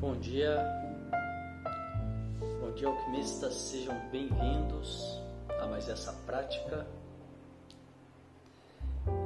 [0.00, 0.56] Bom dia,
[2.60, 5.20] bom dia alquimistas, sejam bem-vindos
[5.60, 6.86] a mais essa prática.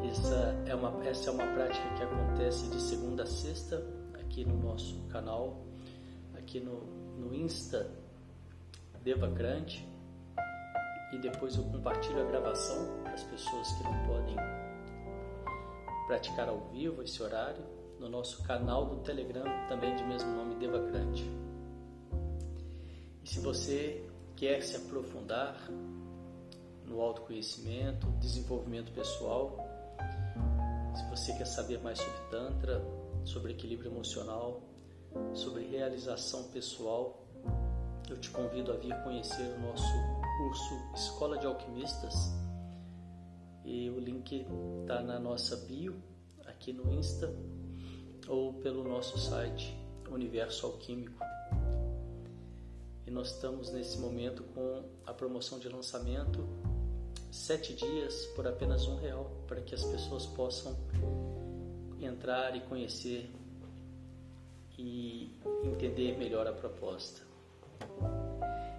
[0.09, 4.57] Essa é, uma, essa é uma prática que acontece de segunda a sexta aqui no
[4.63, 5.63] nosso canal,
[6.39, 6.87] aqui no,
[7.19, 7.91] no Insta
[9.05, 9.87] Devacrante
[11.13, 14.37] e depois eu compartilho a gravação para as pessoas que não podem
[16.07, 21.25] praticar ao vivo esse horário no nosso canal do Telegram, também de mesmo nome Devacrante.
[23.23, 25.57] E se você quer se aprofundar
[26.85, 29.57] no autoconhecimento, desenvolvimento pessoal,
[30.97, 32.85] se você quer saber mais sobre Tantra,
[33.25, 34.61] sobre equilíbrio emocional,
[35.33, 37.25] sobre realização pessoal,
[38.11, 39.95] eu te convido a vir conhecer o nosso
[40.39, 42.15] curso Escola de Alquimistas.
[43.65, 44.45] E o link
[44.81, 46.03] está na nossa bio
[46.45, 47.33] aqui no Insta
[48.33, 49.77] ou pelo nosso site
[50.11, 51.23] Universo Alquímico.
[53.07, 56.49] E nós estamos nesse momento com a promoção de lançamento
[57.31, 60.75] sete dias por apenas um real para que as pessoas possam
[62.01, 63.31] entrar e conhecer
[64.79, 67.21] e entender melhor a proposta.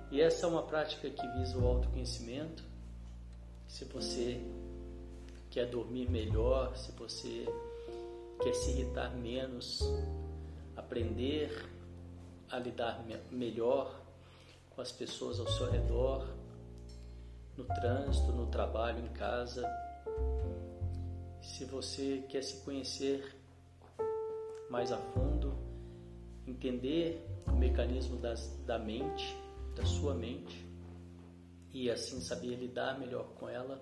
[0.09, 2.63] E essa é uma prática que visa o autoconhecimento.
[3.67, 4.41] Se você
[5.51, 7.45] quer dormir melhor, se você
[8.43, 9.81] quer se irritar menos,
[10.75, 11.69] aprender
[12.49, 14.01] a lidar melhor
[14.69, 16.27] com as pessoas ao seu redor,
[17.55, 19.65] no trânsito, no trabalho, em casa.
[21.41, 23.35] Se você quer se conhecer
[24.69, 25.57] mais a fundo,
[26.45, 29.35] entender o mecanismo das, da mente,
[29.75, 30.67] da sua mente,
[31.71, 33.81] e assim saber lidar melhor com ela,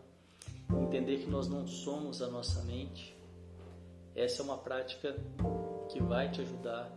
[0.70, 3.16] entender que nós não somos a nossa mente,
[4.22, 5.16] essa é uma prática
[5.90, 6.92] que vai te ajudar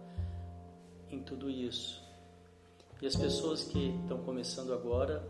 [1.11, 2.03] em tudo isso.
[3.01, 5.27] E as pessoas que estão começando agora,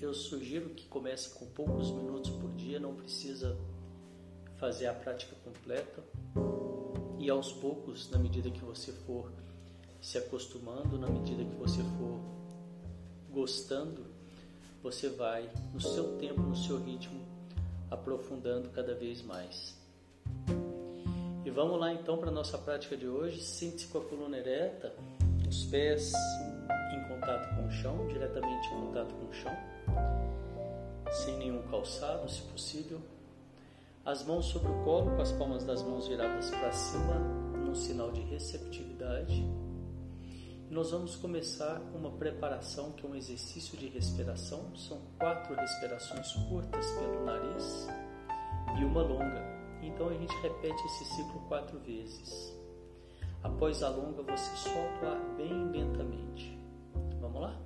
[0.00, 3.56] eu sugiro que comece com poucos minutos por dia, não precisa
[4.56, 6.02] fazer a prática completa.
[7.20, 9.30] E aos poucos, na medida que você for
[10.00, 12.20] se acostumando, na medida que você for
[13.30, 14.06] gostando,
[14.82, 17.20] você vai no seu tempo, no seu ritmo,
[17.90, 19.75] aprofundando cada vez mais.
[21.46, 23.40] E vamos lá então para a nossa prática de hoje.
[23.40, 24.92] Sente-se com a coluna ereta,
[25.48, 26.12] os pés
[26.92, 29.56] em contato com o chão, diretamente em contato com o chão,
[31.08, 33.00] sem nenhum calçado, se possível.
[34.04, 37.14] As mãos sobre o colo, com as palmas das mãos viradas para cima,
[37.64, 39.48] num sinal de receptividade.
[40.68, 44.74] Nós vamos começar com uma preparação que é um exercício de respiração.
[44.74, 47.86] São quatro respirações curtas pelo nariz
[48.80, 49.55] e uma longa.
[49.86, 52.54] Então a gente repete esse ciclo quatro vezes.
[53.42, 56.58] Após a longa, você solta o ar bem lentamente.
[57.20, 57.65] Vamos lá?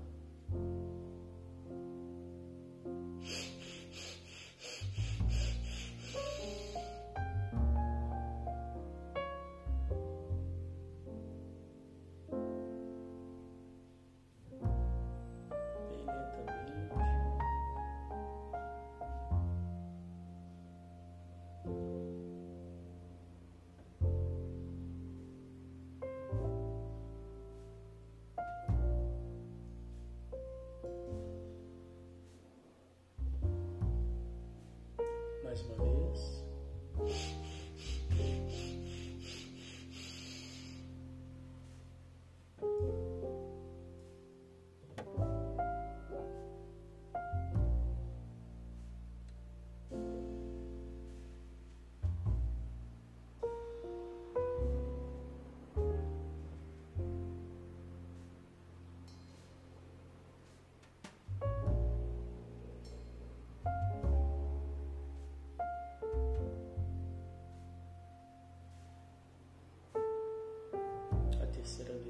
[71.76, 72.09] Terceira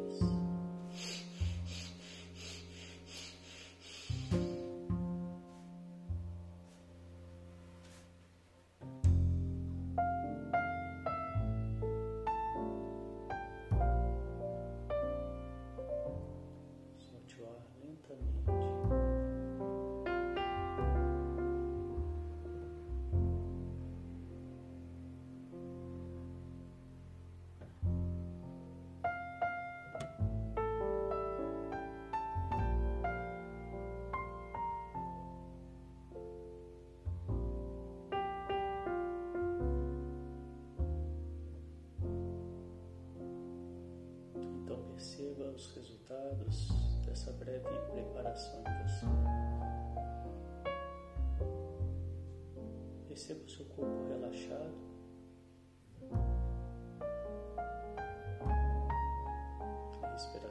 [45.31, 46.67] Perceba os resultados
[47.05, 47.63] dessa breve
[47.93, 49.05] preparação em você.
[53.07, 54.75] Perceba o seu corpo relaxado.
[60.01, 60.41] Perceba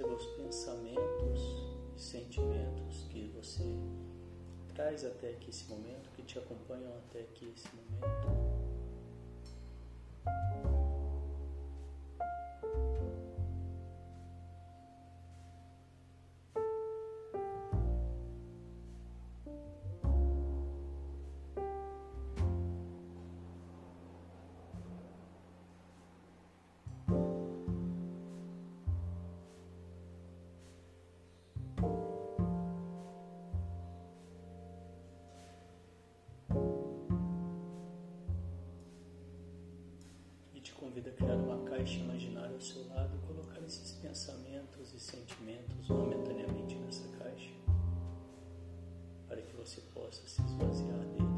[0.00, 1.40] os pensamentos
[1.96, 3.64] e sentimentos que você
[4.74, 8.41] traz até aqui esse momento, que te acompanham até aqui esse momento.
[40.92, 45.88] Convida a criar uma caixa imaginária ao seu lado e colocar esses pensamentos e sentimentos
[45.88, 47.50] momentaneamente nessa caixa,
[49.26, 51.31] para que você possa se esvaziar deles.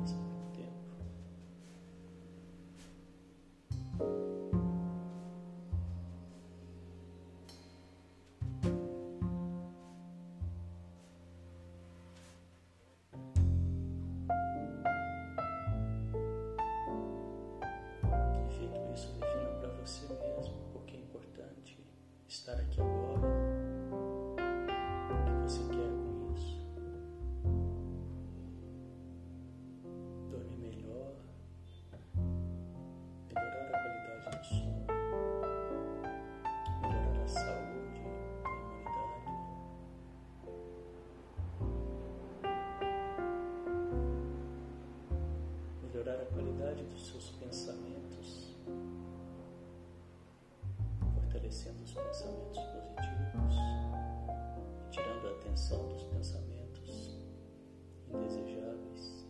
[51.54, 53.54] Fortalecendo os pensamentos positivos
[54.90, 57.16] tirando a atenção dos pensamentos
[58.08, 59.26] indesejáveis.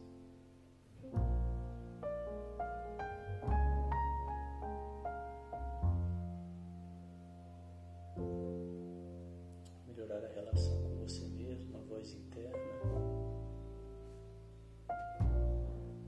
[9.86, 12.58] Melhorar a relação com você mesmo, a voz interna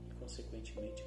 [0.09, 1.03] e, consequentemente,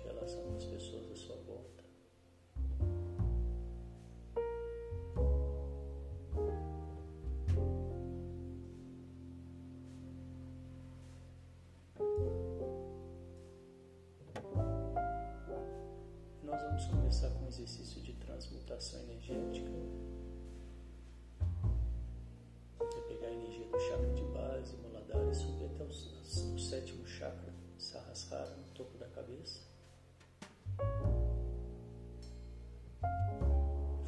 [16.89, 19.71] começar com um exercício de transmutação energética.
[22.81, 27.07] É pegar a energia do chakra de base, Muladhara, e subir até o, o sétimo
[27.07, 29.61] chakra, Sahasrara, no topo da cabeça.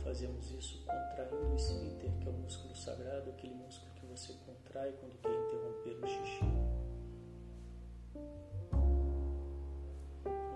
[0.05, 4.93] Fazemos isso contraindo o esfíncter, que é o músculo sagrado, aquele músculo que você contrai
[4.93, 6.45] quando quer interromper o xixi.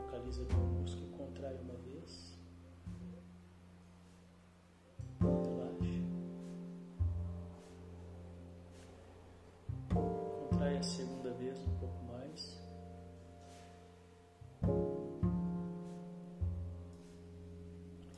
[0.02, 1.15] Localiza o músculo,
[1.47, 2.37] contrai uma vez.
[10.79, 12.61] a segunda vez um pouco mais.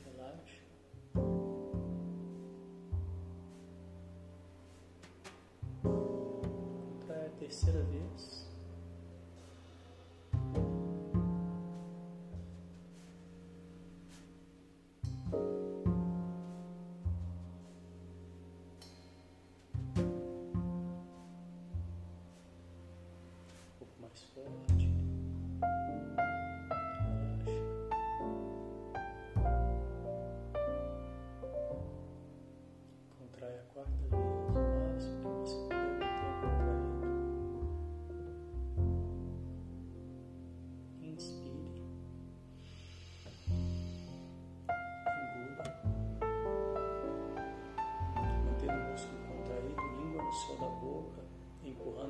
[0.05, 0.63] Relaxa.
[5.83, 8.38] Contrai a terceira vez.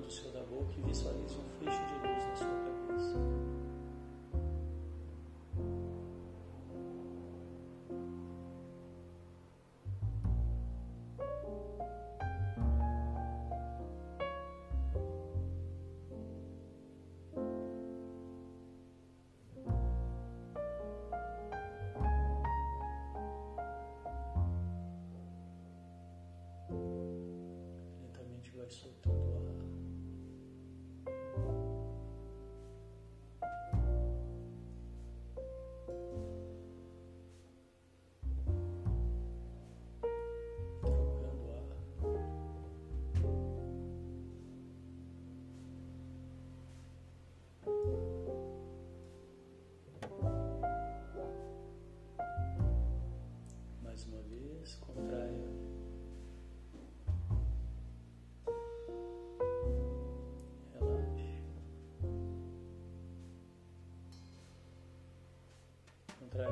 [0.09, 1.28] Do céu da boca e visualize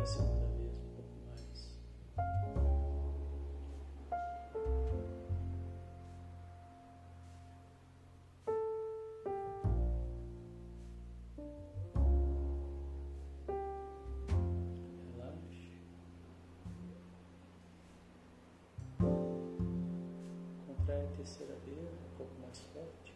[0.06, 1.80] segunda vez, um pouco mais.
[15.16, 15.72] Relaxe.
[20.66, 23.15] Contrai a terceira vez, um pouco mais forte.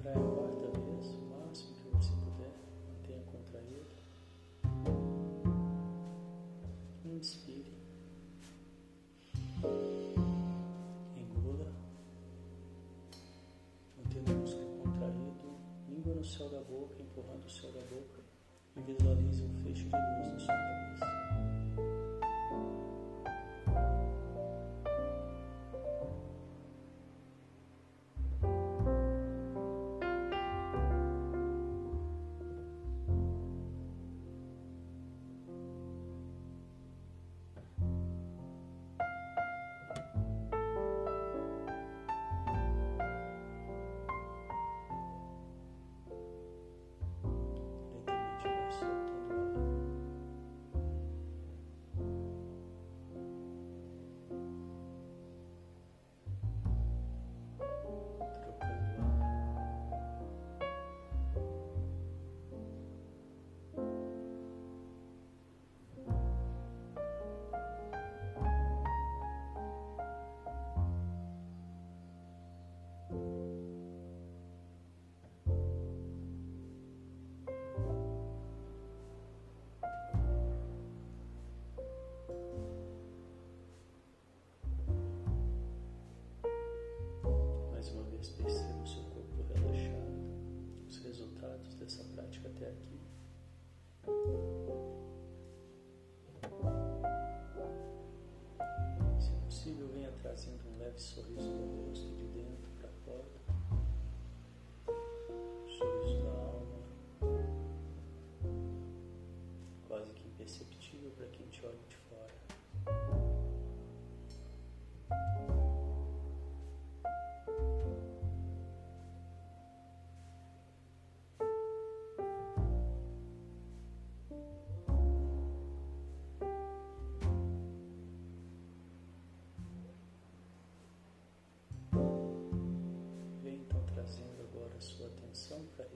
[0.00, 2.54] Contrai a quarta vez, o máximo que você puder,
[2.88, 3.86] mantenha contraído.
[7.04, 7.74] Inspire.
[11.18, 11.66] Engula.
[13.98, 15.50] Mantendo o músculo contraído.
[15.90, 18.22] Língua no céu da boca, empurrando o céu da boca.
[18.76, 21.09] E visualize um feixe de luz na sua cabeça.
[92.60, 93.00] Até aqui.
[99.18, 102.19] Se possível, venha trazendo um leve sorriso no rosto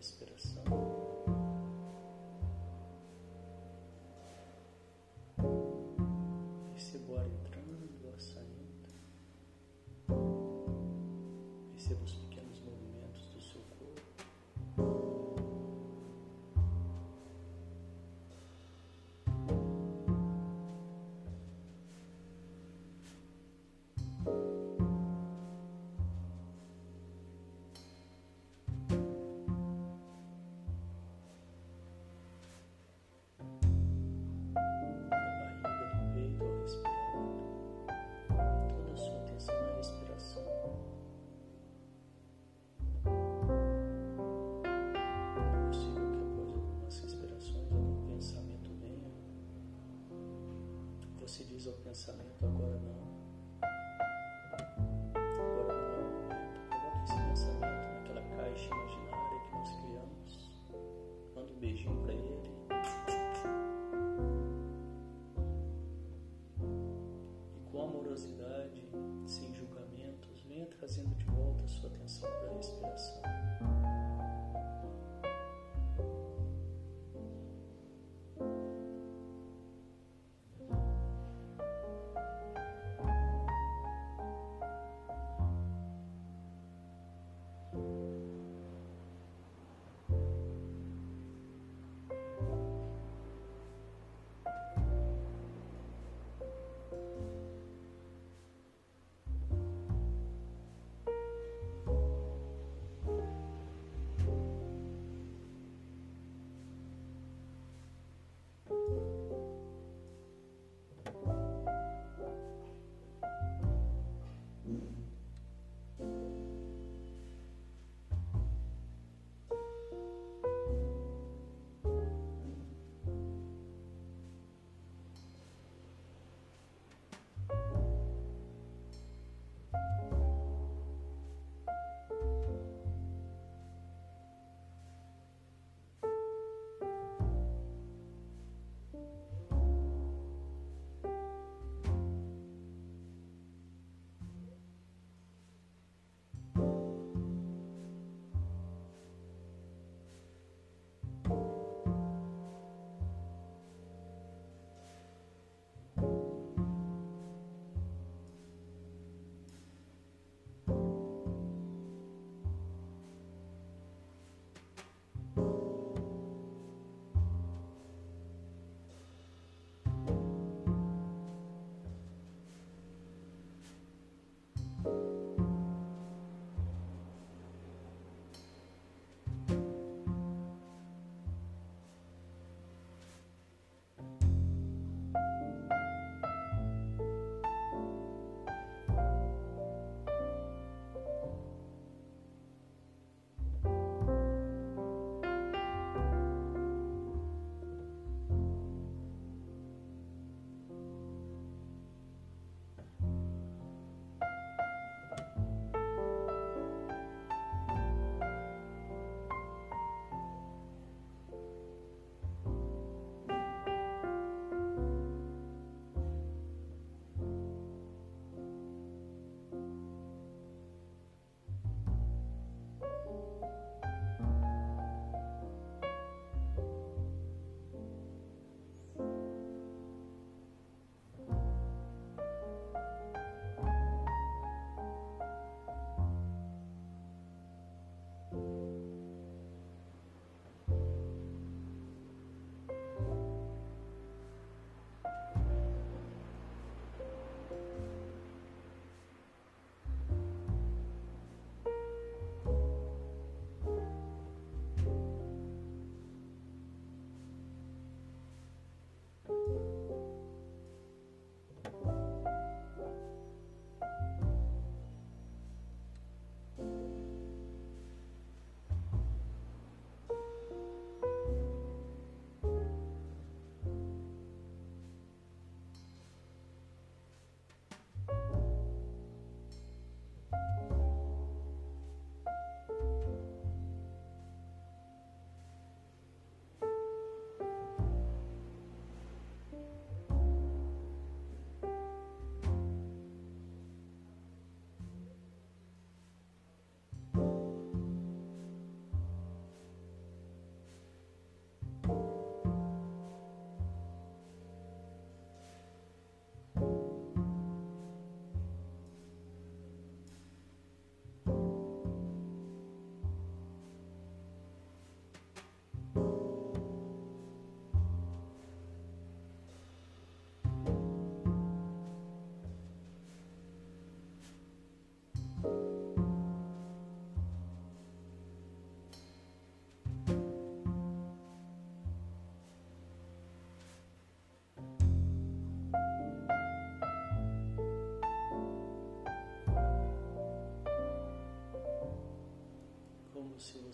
[0.04, 0.62] respiração.
[6.72, 8.90] Perceba o ar entrando, ar saindo.
[11.72, 12.12] Perceba os
[51.66, 53.13] ao pensamento agora não.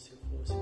[0.01, 0.55] 行我喜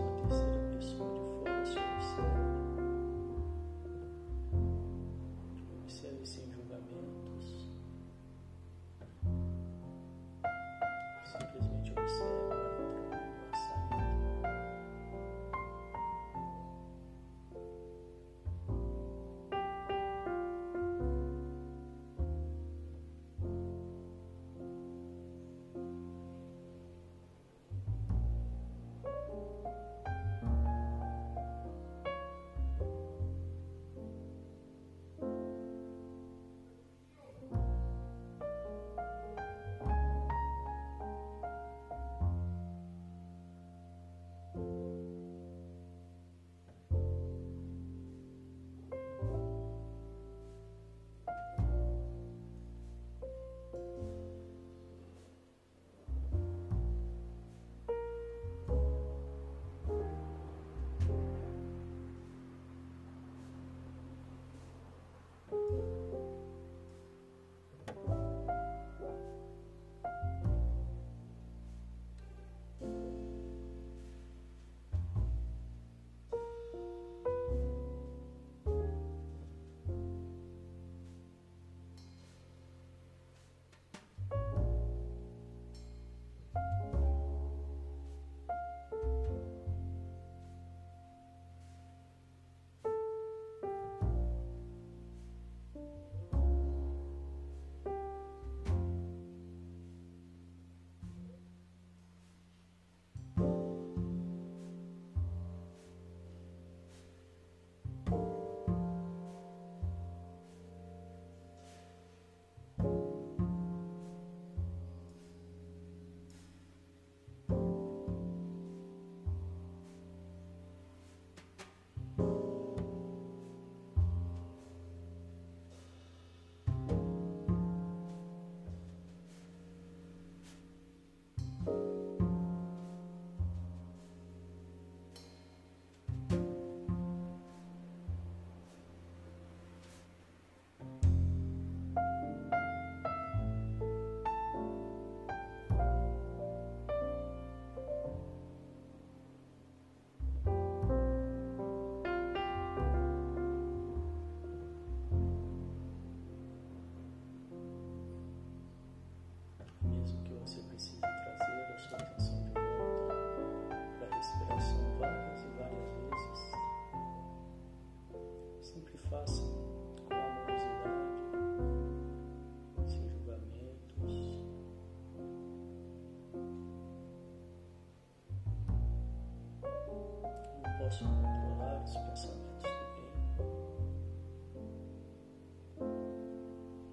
[180.88, 183.12] posso controlar os pensamentos de mim,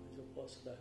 [0.10, 0.76] mas eu posso dar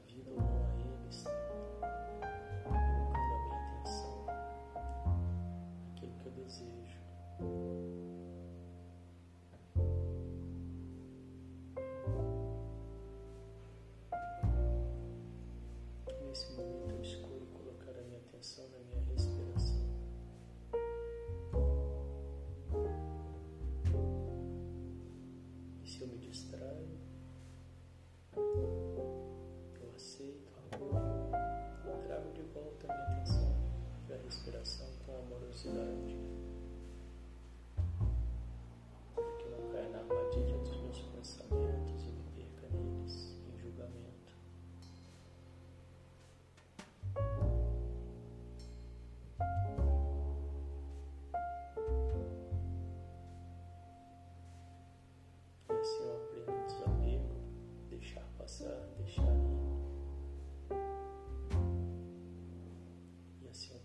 [26.06, 26.63] me.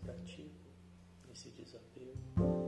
[0.10, 0.50] adaptativo
[1.28, 2.59] nesse desapego.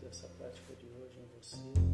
[0.00, 1.93] Dessa prática de hoje em você.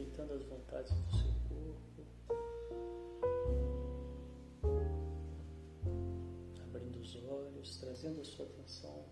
[0.00, 2.06] Respeitando as vontades do seu corpo,
[6.64, 9.04] abrindo os olhos, trazendo a sua atenção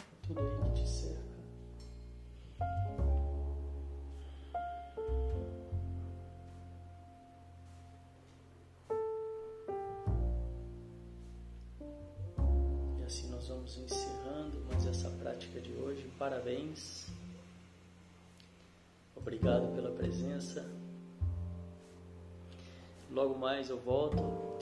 [0.00, 1.38] a tudo aí que te cerca.
[12.98, 16.10] E assim nós vamos encerrando mais essa prática de hoje.
[16.18, 17.17] Parabéns.
[19.28, 20.64] Obrigado pela presença.
[23.10, 24.16] Logo mais eu volto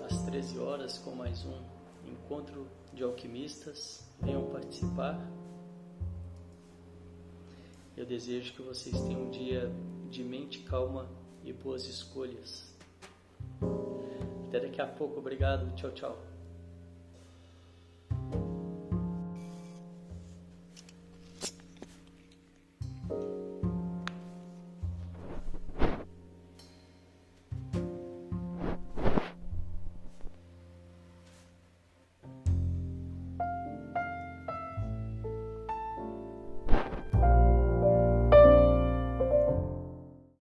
[0.04, 1.62] às 13 horas com mais um
[2.04, 4.04] encontro de alquimistas.
[4.20, 5.24] Venham participar.
[7.96, 9.70] Eu desejo que vocês tenham um dia
[10.10, 11.08] de mente calma
[11.44, 12.68] e boas escolhas.
[14.48, 15.20] Até daqui a pouco.
[15.20, 15.72] Obrigado.
[15.76, 16.35] Tchau, tchau.